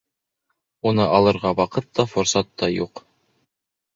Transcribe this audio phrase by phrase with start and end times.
[0.91, 3.03] Уны алырға ваҡыт та, форсат та юҡ.